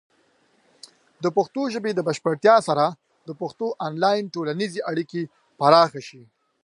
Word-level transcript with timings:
د 1.23 1.25
پښتو 1.37 1.61
ژبې 1.73 1.91
د 1.95 1.99
بشپړتیا 2.07 2.55
سره، 2.67 2.85
د 3.27 3.29
پښتنو 3.39 3.67
آنلاین 3.87 4.23
ټولنیزې 4.35 4.79
اړیکې 4.91 5.21
پراخه 5.59 6.01
شي. 6.07 6.23